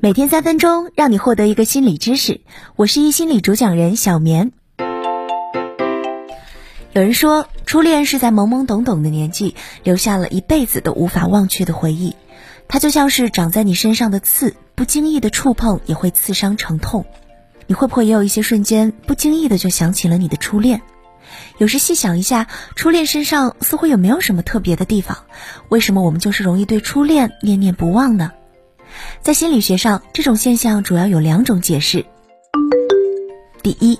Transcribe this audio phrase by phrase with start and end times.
[0.00, 2.40] 每天三分钟，让你获得一个心理知识。
[2.76, 4.50] 我是一心理主讲人小棉。
[6.92, 9.54] 有人说，初恋是在懵懵懂懂的年纪，
[9.84, 12.16] 留下了一辈子都无法忘却的回忆。
[12.68, 17.06] 它就像是长在你身上的刺，不经意的触碰也会刺伤成痛。
[17.66, 20.82] 你会不会也有一些瞬间，不经意的就想起了你的初恋？
[21.58, 22.46] 有时细想一下，
[22.76, 25.24] 初恋身上似乎也没有什么特别的地方，
[25.68, 28.32] 为什么我们就是容易对初恋念念不忘呢？
[29.22, 32.04] 在心理学上，这种现象主要有两种解释。
[33.62, 33.98] 第一，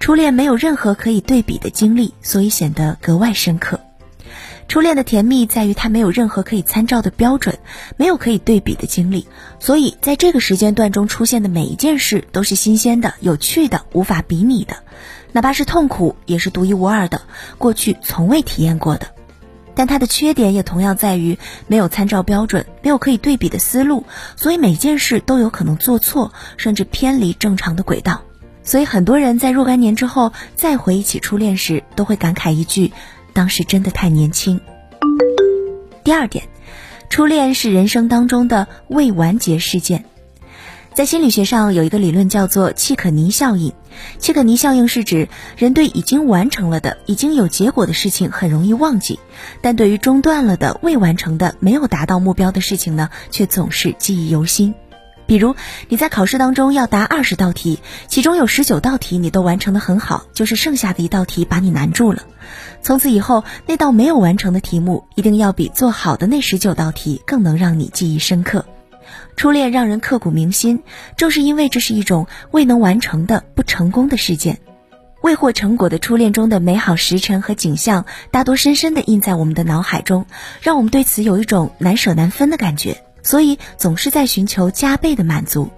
[0.00, 3.80] 初恋没有任何可以对比的经历，所以显得格外深刻。
[4.68, 7.58] 初恋的甜蜜在于它没有任何可以参照的标准，
[7.96, 9.26] 没有可以对比的经历，
[9.58, 14.76] 所以在这个时间段中出现的每一件事都是新鲜的、有趣的、无法比拟的，
[15.32, 17.22] 哪怕是痛苦，也是独一无二的，
[17.58, 19.08] 过去从未体验过的。
[19.74, 21.38] 但它的缺点也同样在于
[21.68, 28.22] 没有参照标准，没有可以对比的思路，所以每件事都有可能做错，甚至偏离正常的轨道。
[28.64, 32.92] 所以很多人在若干年之后再回忆起初恋时，都会感慨一句
[33.32, 34.60] ：“当时真的太年轻。”
[36.02, 36.48] 第二点，
[37.08, 40.04] 初恋是人生当中的未完结事件。
[40.98, 43.72] 在心理学上有一个理论叫做契可尼效应。
[44.18, 49.20] 契可尼效应是指人对已经完成了的、已经有结果的事情很容易忘记，
[49.62, 54.74] 但对于中断了的、未完成的、没有达到目标的事情呢，却总是记忆犹新。
[55.24, 55.54] 比如
[55.88, 62.24] 你在考试当中要答二十道题，其中有十九道题你都完成的很好，就是剩下的一道题把你难住了。
[62.82, 68.64] 从此以后，那道没有完成的题目一定要比做好的那十九道题更能让你记忆深刻。
[69.36, 70.82] 初恋让人刻骨铭心，
[71.16, 74.58] 正是因为这是一种未能完成的不成功的事件，
[75.22, 80.26] 未获成果的初恋中的美好时辰和景象，大多深深地印在我们的脑海中，
[80.60, 85.70] 让我们对此有一种难舍难分的感觉，所以总是在寻求加倍的满足。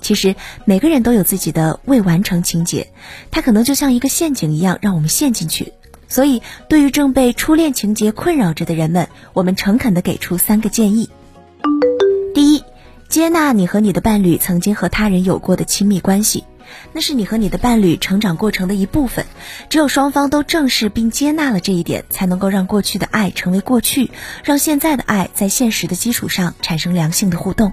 [0.00, 2.92] 其实每个人都有自己的未完成情节，
[3.30, 5.72] 它可能就像一个陷阱一样，让我们陷进去。
[6.08, 11.10] 所以，对于正被初恋情节困扰着的人们，我们诚恳地给出三个建议。
[12.32, 12.62] 第一，
[13.08, 16.44] 接纳你和你的伴侣曾经和他人有过的亲密关系，
[16.92, 19.24] 那是你和你的伴侣成长过程的一部分。
[19.70, 24.10] 只有双方都正视并接纳了这一点，才能够让过去的爱成为过去，
[24.44, 27.72] 让现在的爱在现实的基础上产生良性的互动。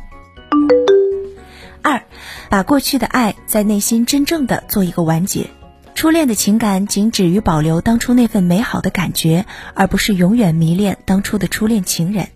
[1.81, 2.03] 二，
[2.49, 5.49] 把过去的爱在内心真正的做一个完结。
[5.95, 12.29] 初恋的情感仅止于保留当初那份美好的感觉，而不是永远迷恋当初的初恋情人。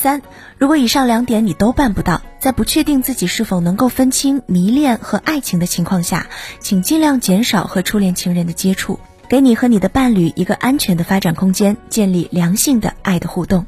[0.00, 0.22] 三，
[0.56, 6.26] 如果以上两点你都办不到，在不确定自己是否能够分清迷恋和爱情的情况下，
[6.58, 13.66] 请尽量减少和初恋情人的接触，给你和你的伴侣一个安全的发展空间，建立良性的爱的互动。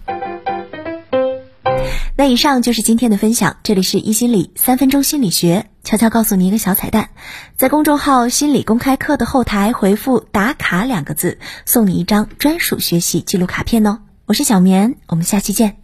[2.17, 7.11] 那以上就是今天的分享，这里是一心理三分钟心理学，悄悄告诉你一个小彩蛋，
[7.59, 13.99] 在公众号心理公开课的后台回复“打卡”两个字，送你一张专属学习记录卡片哦。
[14.25, 15.82] 我是小棉，我们下期见。